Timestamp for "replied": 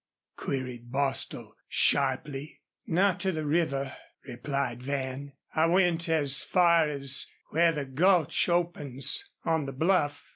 4.25-4.81